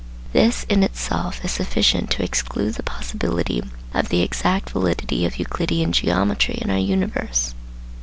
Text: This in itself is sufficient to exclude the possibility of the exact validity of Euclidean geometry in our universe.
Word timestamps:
This 0.33 0.63
in 0.63 0.81
itself 0.81 1.45
is 1.45 1.51
sufficient 1.51 2.09
to 2.09 2.23
exclude 2.23 2.73
the 2.73 2.81
possibility 2.81 3.61
of 3.93 4.09
the 4.09 4.23
exact 4.23 4.71
validity 4.71 5.27
of 5.27 5.37
Euclidean 5.37 5.91
geometry 5.91 6.57
in 6.59 6.71
our 6.71 6.79
universe. 6.79 7.53